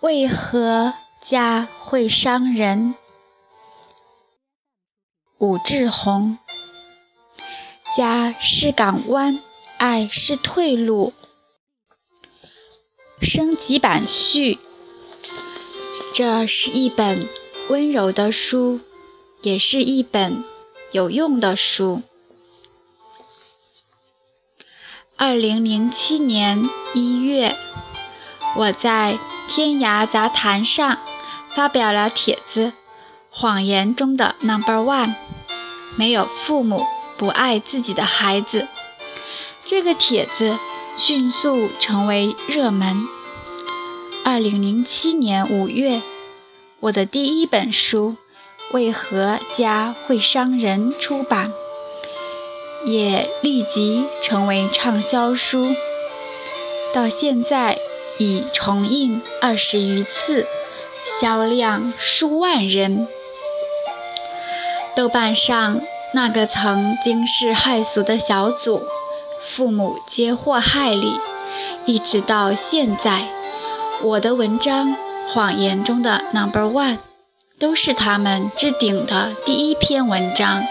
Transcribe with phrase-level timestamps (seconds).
[0.00, 2.94] 为何家会伤人？
[5.36, 6.38] 武志红。
[7.94, 9.42] 家是港湾，
[9.76, 11.12] 爱是退路。
[13.20, 14.58] 升级版序。
[16.14, 17.28] 这是一本
[17.68, 18.80] 温柔的书，
[19.42, 20.42] 也是一本
[20.92, 22.00] 有用的书。
[25.18, 27.54] 二零零七年一月。
[28.56, 29.16] 我在
[29.48, 30.98] 天涯杂谈上
[31.54, 32.66] 发表了帖子
[33.30, 35.08] 《谎言中的 Number One》，
[35.96, 36.84] 没有父母
[37.16, 38.66] 不爱自己的孩子。
[39.64, 40.58] 这个帖子
[40.96, 43.06] 迅速成为热门。
[44.24, 46.02] 二零零七年五月，
[46.80, 48.16] 我的第一本书
[48.74, 51.52] 《为何家会伤人》出版，
[52.84, 55.74] 也立即成为畅销书。
[56.92, 57.78] 到现在。
[58.20, 60.46] 已重印二十余次，
[61.18, 63.08] 销量数万人。
[64.94, 65.80] 豆瓣上
[66.12, 68.82] 那个曾惊世骇俗的小组
[69.40, 71.18] “父母皆祸害”里，
[71.86, 73.26] 一直到现在，
[74.02, 74.88] 我的文章
[75.28, 76.96] 《谎言中的 Number One》
[77.58, 80.66] 都是他们置顶的第一篇文章。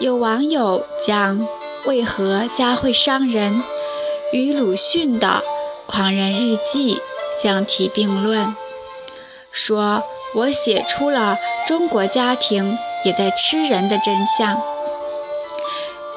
[0.00, 1.42] 有网友将
[1.86, 3.62] 《为何家会伤人》
[4.36, 5.28] 与鲁迅的。
[5.92, 6.94] 《狂人日记》
[7.38, 8.56] 相提并论，
[9.50, 10.02] 说
[10.34, 14.58] 我写出了中国家庭也在吃人的真相。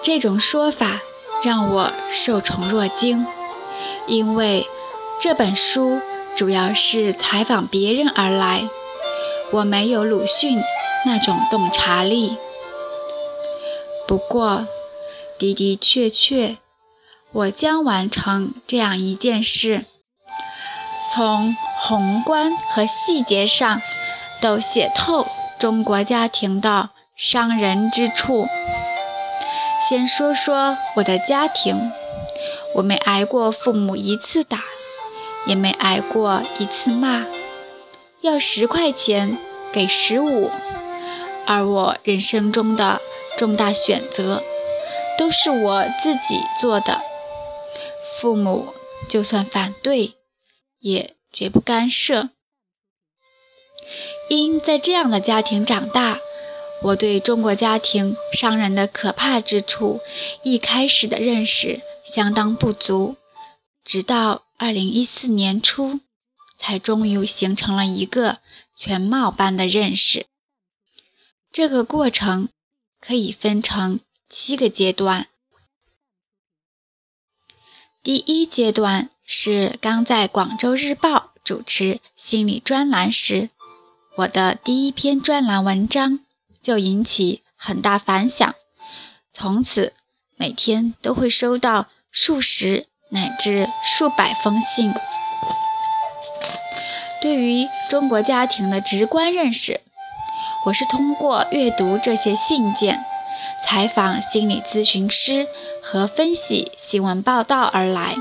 [0.02, 1.02] 这种说法
[1.44, 3.28] 让我受宠若惊，
[4.08, 4.66] 因为
[5.20, 6.00] 这本书
[6.38, 8.70] 主要是采访别人而来，
[9.52, 10.62] 我没有鲁迅
[11.06, 12.38] 那种洞察力。
[14.08, 14.68] 不过，
[15.38, 16.56] 的的确确。
[17.36, 19.84] 我将完成这样一件事，
[21.14, 23.82] 从宏观和细节上
[24.42, 25.28] 都写透
[25.60, 28.48] 中国家庭的伤人之处。
[29.90, 31.92] 先说说我的家庭，
[32.76, 34.64] 我没挨过父母一次打，
[35.46, 37.26] 也没挨过一次骂。
[38.22, 39.38] 要十块钱
[39.74, 40.50] 给十五，
[41.46, 43.02] 而我人生中的
[43.38, 44.42] 重大选择
[45.18, 47.02] 都是我自己做的。
[48.20, 48.74] 父母
[49.10, 50.16] 就算反对，
[50.80, 52.30] 也绝不干涉。
[54.30, 56.20] 因在这样的家庭长大，
[56.82, 60.02] 我对中国家庭伤人的可怕之处，
[60.44, 63.18] 一开始的认识相当不足，
[63.84, 66.00] 直到二零一四年初，
[66.58, 68.40] 才终于形成了一个
[68.76, 70.26] 全貌般的认识。
[71.52, 72.50] 这个过程
[73.00, 74.00] 可以分成
[74.30, 75.28] 七个阶段。
[78.06, 83.50] 第一阶段是刚在广州日报主持心理专栏时，
[84.18, 86.20] 我的第一篇专栏文章
[86.62, 88.54] 就引起很大反响，
[89.34, 89.94] 从此
[90.36, 94.94] 每天都会收到数十乃至数百封信。
[97.24, 99.82] 对于中国家庭的直观认识，
[100.68, 103.04] 我是通过阅读这些信件。
[103.68, 105.48] 采访心理咨询师
[105.88, 108.16] 和分析新闻报道而来，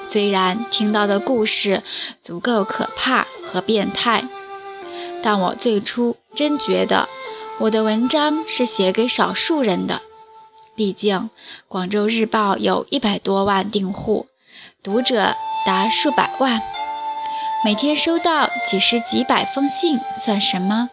[0.00, 1.82] 虽然听到的故事
[2.22, 4.24] 足够可怕和变态，
[5.22, 7.06] 但我最初真觉得
[7.60, 10.00] 我的文章是写给少数人的。
[10.74, 11.28] 毕竟
[11.68, 14.26] 广州日报有一百多万订户，
[14.82, 16.62] 读者达数百万，
[17.62, 20.88] 每天收到几十几百封信算什么？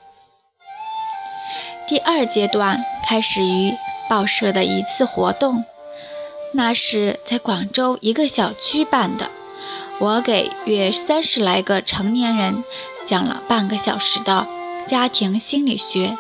[1.88, 3.74] 第二阶段开始于
[4.10, 5.64] 报社的一次活动，
[6.56, 9.30] 那是在广州一个小区办的。
[10.00, 12.64] 我给约三十来个成年人
[13.06, 14.48] 讲了半个小时的
[14.88, 16.18] 家庭心理学。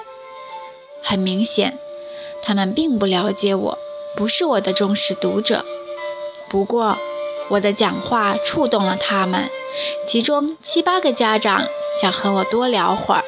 [1.02, 1.78] 很明显，
[2.44, 3.78] 他们并不了解我，
[4.18, 5.64] 不是我的忠实读者。
[6.50, 6.98] 不过，
[7.50, 9.50] 我的讲话触动了他们，
[10.06, 11.66] 其中七八个家长
[12.02, 13.24] 想和我多聊会儿。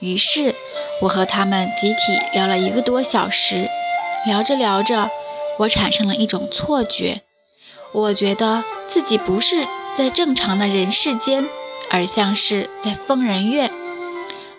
[0.00, 0.54] 于是。
[1.02, 3.68] 我和他们集体聊了一个多小时，
[4.26, 5.10] 聊着聊着，
[5.58, 7.22] 我产生了一种错觉，
[7.92, 11.48] 我觉得自己不是在正常的人世间，
[11.90, 13.70] 而像是在疯人院。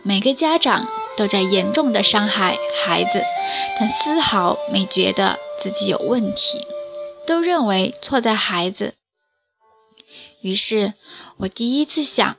[0.03, 3.23] 每个家长都在严重的伤害孩子，
[3.79, 6.59] 但丝毫没觉得自己有问题，
[7.25, 8.93] 都认为错在孩子。
[10.41, 10.93] 于是，
[11.37, 12.37] 我第一次想，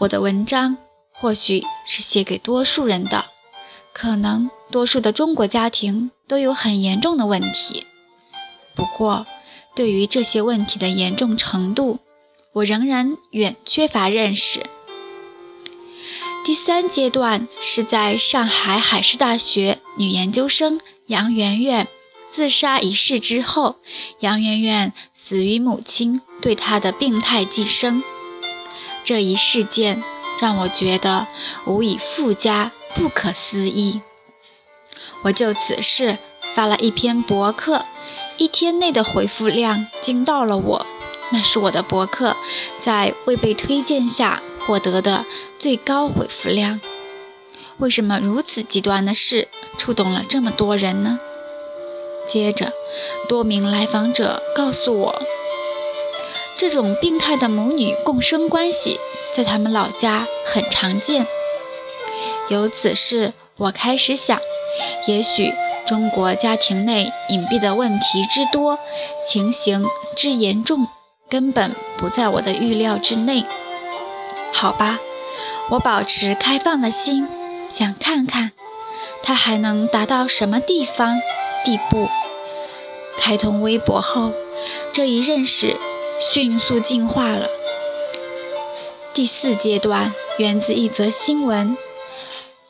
[0.00, 0.78] 我的文章。
[1.20, 3.24] 或许是写给多数人的，
[3.92, 7.84] 可能多数的中国家庭都有很严重的问题。
[8.76, 9.26] 不过，
[9.74, 11.98] 对于这些问题的严重程度，
[12.52, 14.66] 我仍然远缺乏认识。
[16.44, 21.88] 第三阶段是在上海海事大学女研究生杨媛媛
[22.32, 23.76] 自杀一事之后，
[24.20, 28.02] 杨媛媛死于母亲对她的病态寄生。
[29.04, 30.02] 这一事件
[30.40, 31.26] 让我觉得
[31.66, 34.00] 无以复加，不可思议。
[35.24, 36.18] 我就此事
[36.54, 37.84] 发了一篇博客，
[38.36, 40.86] 一天内的回复量惊到了我。
[41.30, 42.36] 那是我的博客
[42.80, 45.26] 在未被推荐下获得的
[45.58, 46.80] 最高回复量。
[47.76, 51.20] 为什么如此极端的事触动了这么多人呢？
[52.26, 52.72] 接着，
[53.28, 55.22] 多名来访者告诉我，
[56.56, 58.98] 这种病态的母女共生关系
[59.34, 61.26] 在他们老家很常见。
[62.48, 64.40] 由此事，我开始想，
[65.06, 65.54] 也许
[65.86, 68.78] 中国家庭内隐蔽的问题之多，
[69.26, 69.86] 情形
[70.16, 70.88] 之严重。
[71.30, 73.44] 根本不在我的预料之内。
[74.52, 74.98] 好吧，
[75.68, 77.28] 我保持开放的心，
[77.70, 78.52] 想看看
[79.22, 81.20] 他还能达到什么地方、
[81.64, 82.08] 地步。
[83.18, 84.32] 开通微博后，
[84.90, 85.76] 这一认识
[86.18, 87.48] 迅速进化了。
[89.12, 91.76] 第四阶段源自一则新闻：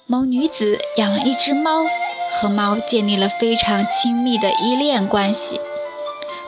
[0.07, 1.85] 某女子养了一只猫，
[2.31, 5.61] 和猫建立了非常亲密的依恋关系。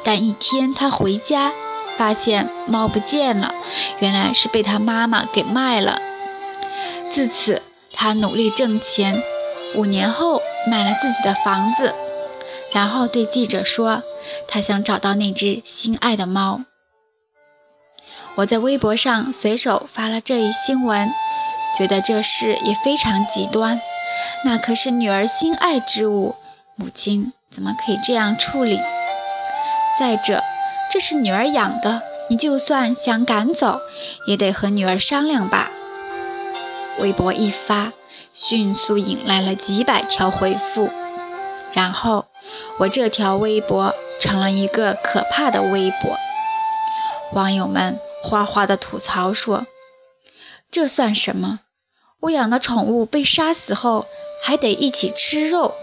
[0.04, 1.52] 但一天他回家。
[1.98, 3.54] 发现猫不见了，
[3.98, 6.00] 原来是被他妈妈给卖了。
[7.10, 7.60] 自此，
[7.92, 9.22] 他努力挣钱，
[9.74, 11.94] 五年后买了自己的房子，
[12.72, 14.02] 然后对记者说
[14.48, 16.62] ：“他想找到那只心爱的猫。”
[18.36, 21.12] 我在微博上随手发了这一新闻，
[21.76, 23.78] 觉得这事也非常极端。
[24.44, 26.34] 那可是女儿心爱之物，
[26.74, 28.80] 母亲怎么可以这样处理？
[29.98, 30.42] 再者，
[30.90, 33.80] 这是女儿养的，你就算想赶走，
[34.26, 35.70] 也得和女儿商量吧。
[36.98, 37.92] 微博一发，
[38.32, 40.90] 迅速引来了几百条回复，
[41.72, 42.26] 然后
[42.78, 46.18] 我这条微博成了一个可怕的微博。
[47.32, 49.66] 网友们哗哗的吐槽说
[50.72, 51.60] ：“这算什么？
[52.20, 54.06] 我养的宠物被杀死后，
[54.42, 55.74] 还得一起吃肉。”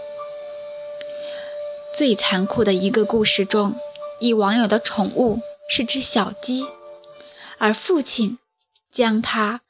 [1.94, 3.78] 最残酷的一个故事中。
[4.20, 5.40] 一网友的宠物
[5.70, 6.66] 是只小鸡，
[7.58, 8.40] 而父亲
[8.90, 9.60] 将它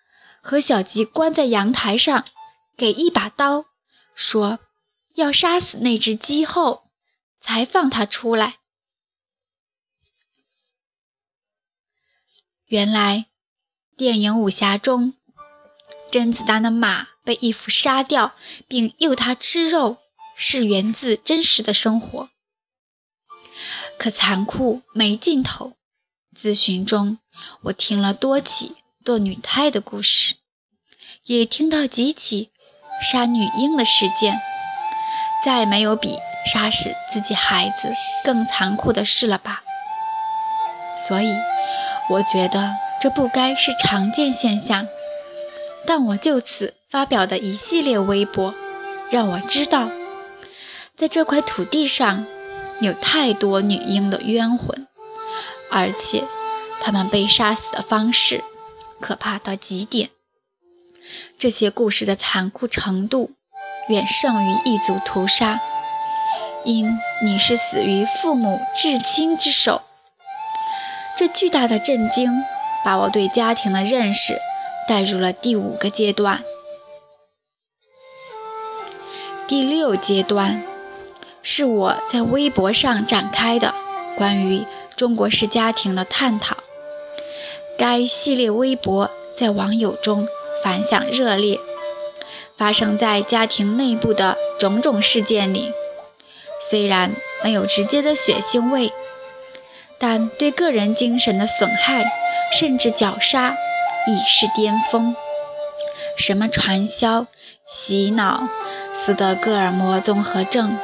[0.40, 2.24] 和小鸡关在阳台上，
[2.74, 3.66] 给一把刀，
[4.14, 4.58] 说
[5.16, 6.84] 要杀死那只鸡后
[7.42, 8.56] 才放它出来。
[12.68, 13.26] 原来，
[13.98, 15.12] 电影武侠中
[16.10, 18.32] 甄子丹的马被义父杀掉，
[18.66, 19.98] 并诱他吃肉，
[20.36, 22.28] 是源自真实的生活。
[23.98, 25.74] 可残酷没尽头。
[26.40, 27.18] 咨询中，
[27.62, 30.36] 我听了多起堕女胎的故事，
[31.24, 32.50] 也听到几起
[33.02, 34.40] 杀女婴的事件。
[35.44, 36.16] 再没有比
[36.46, 37.94] 杀死自己孩子
[38.24, 39.62] 更残酷的事了吧？
[41.08, 41.32] 所以，
[42.10, 44.86] 我觉得这不该是常见现象。
[45.88, 48.54] 但我就此发表的一系列微博，
[49.10, 49.90] 让我知道，
[50.94, 52.26] 在这块土地上。
[52.80, 54.86] 有太多女婴的冤魂，
[55.68, 56.22] 而且
[56.80, 58.44] 她们被杀死的方式
[59.00, 60.10] 可怕到极点。
[61.36, 63.32] 这些故事的残酷程度
[63.88, 65.58] 远胜于异族屠杀，
[66.64, 69.82] 因你是死于父母至亲之手。
[71.16, 72.30] 这巨大的震惊
[72.84, 74.38] 把我对家庭的认识
[74.88, 76.42] 带入了第五个阶段。
[79.46, 80.64] 第六阶段。
[81.40, 83.72] 是我在微博上展开的
[84.16, 84.64] 关于
[84.96, 86.58] 中国式家庭的探讨。
[87.78, 90.26] 该系列微博在网友中
[90.62, 91.58] 反响热烈。
[92.56, 95.72] 发生在家庭内部的种种事件里，
[96.68, 97.12] 虽然
[97.44, 98.92] 没有直接的血腥味，
[99.96, 102.04] 但对个人精神的损害
[102.52, 103.56] 甚至绞杀
[104.08, 105.14] 已是巅峰。
[106.16, 107.26] 什么传销、
[107.70, 108.48] 洗脑、
[108.92, 110.76] 斯德哥尔摩综合症。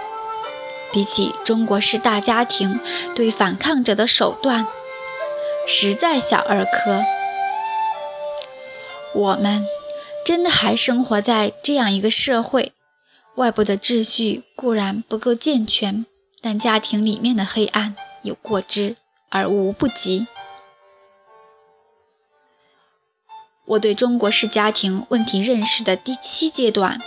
[0.93, 2.79] 比起中国式大家庭
[3.17, 4.69] 对反抗者的手段，
[5.67, 7.03] 实在小儿科。
[9.13, 9.67] 我们
[10.25, 12.73] 真的还生活在这样一个社会，
[13.35, 16.07] 外部的秩序固然不够健全，
[16.41, 18.95] 但家庭里面的黑暗有过之
[19.31, 20.29] 而无不及。
[23.67, 27.01] 我对中国式家庭问题认识的第七阶段，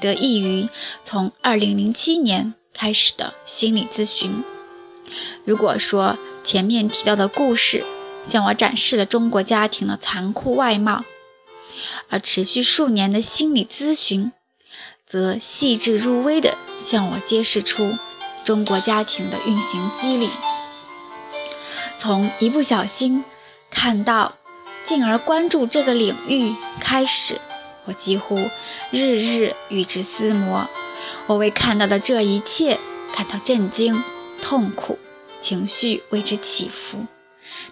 [0.00, 0.68] 得益于
[1.04, 2.54] 从2007年。
[2.76, 4.42] 开始的心理咨询。
[5.44, 7.84] 如果说前面提到的故事
[8.26, 11.04] 向我展示了中国家庭的残酷外貌，
[12.08, 14.32] 而持续数年的心理咨询，
[15.06, 17.96] 则细致入微地向我揭示出
[18.44, 20.28] 中国家庭的运行机理。
[21.96, 23.24] 从一不小心
[23.70, 24.34] 看到，
[24.84, 27.40] 进而关注这个领域开始，
[27.86, 28.36] 我几乎
[28.90, 30.68] 日日与之厮磨。
[31.26, 32.78] 我为看到的这一切
[33.14, 34.02] 感到震惊、
[34.42, 34.98] 痛苦，
[35.40, 37.06] 情绪为之起伏，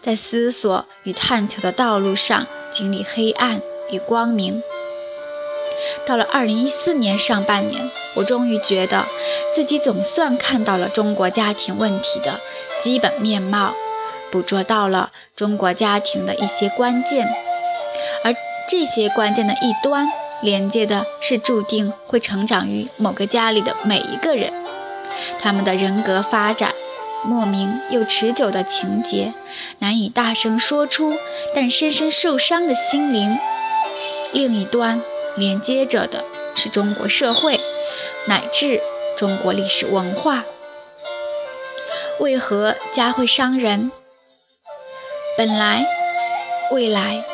[0.01, 4.63] 在思索与探求的道路上经历黑暗与光明。
[6.07, 9.05] 到了二零一四年上半年，我终于觉得
[9.55, 12.41] 自己总算看到了中国家庭问题的
[12.81, 13.75] 基本面貌。
[14.33, 17.29] 捕捉到了中国家庭的一些关键，
[18.25, 18.35] 而
[18.67, 20.09] 这些关键的一端
[20.41, 24.51] 连接的是注定会成长于某个家里的每一个人，
[25.39, 26.73] 他们的人格发展、
[27.23, 29.35] 莫名又持久的情节、
[29.81, 31.15] 难以大声说出
[31.55, 33.39] 但深深受伤的心灵。
[34.33, 35.03] 另一端
[35.37, 36.25] 连接着的
[36.55, 37.61] 是中国社会
[38.27, 38.81] 乃至
[39.19, 40.45] 中国历史文化。
[42.19, 43.93] 为何家会伤人？
[45.35, 45.87] 本来，
[46.71, 47.25] 未来，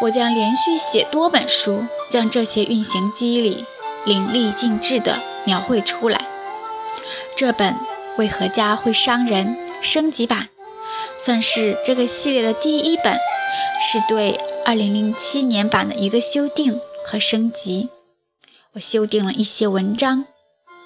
[0.00, 3.64] 我将连续写多本书，将这些运行机理
[4.04, 6.24] 淋漓尽致地描绘出来。
[7.36, 7.74] 这本
[8.16, 10.50] 《为何家会伤人》升级版，
[11.18, 13.18] 算是这个系列的第一本，
[13.82, 17.88] 是对2007年版的一个修订和升级。
[18.74, 20.26] 我修订了一些文章，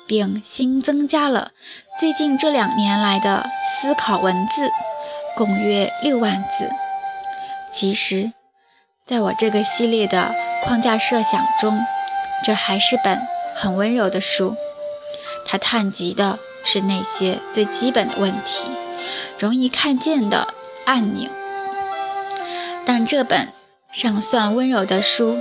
[0.06, 1.50] 并新增加了
[2.00, 3.46] 最近这两年来的
[3.82, 4.70] 思考文字。
[5.38, 6.68] 共约六万字。
[7.72, 8.32] 其实，
[9.06, 11.78] 在我这个系列的框架设想中，
[12.44, 13.22] 这还是本
[13.54, 14.56] 很温柔的书。
[15.46, 18.64] 它探及的是那些最基本的问题，
[19.38, 20.52] 容易看见的
[20.84, 21.30] 按钮。
[22.84, 23.52] 但这本
[23.92, 25.38] 尚算温柔的书，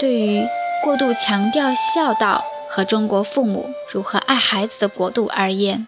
[0.00, 0.44] 对于
[0.82, 5.86] 过度强调孝道和中国父母如何爱孩子的国度而言，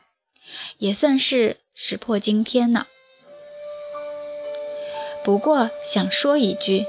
[0.78, 2.86] 也算是石破惊天了。
[5.26, 6.86] 不过想说一句，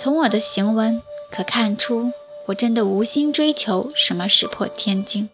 [0.00, 2.14] 从我的行文可看出，
[2.46, 5.28] 我真的无心追求什么石破天惊，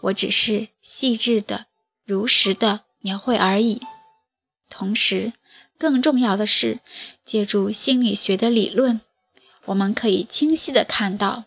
[0.00, 1.66] 我只是细致的、
[2.04, 3.80] 如实的描绘而已。
[4.68, 5.32] 同时，
[5.78, 6.80] 更重要的是，
[7.24, 9.00] 借助心理学的理论，
[9.66, 11.44] 我们可以清晰的看到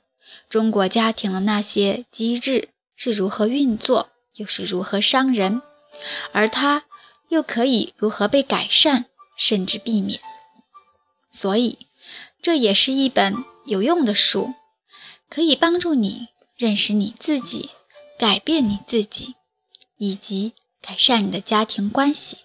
[0.48, 5.62] 中国家庭的那些机制是如何运作，又是如何伤人，
[6.32, 6.86] 而它
[7.28, 9.08] 又可以如何被改善。
[9.42, 10.20] 甚至避免，
[11.32, 11.88] 所以
[12.44, 14.54] 这也是一本有用的书，
[15.32, 17.72] 可以帮助你认识你自己、
[18.20, 19.34] 改变你自己，
[19.98, 22.38] 以及改善你的家庭关系。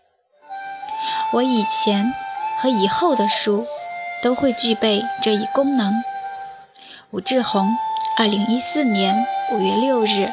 [1.34, 2.14] 我以前
[2.58, 3.66] 和以后的书
[4.22, 5.92] 都会具备这一功能。
[7.10, 7.68] 武志红，
[8.16, 10.32] 二零一四年五月六日。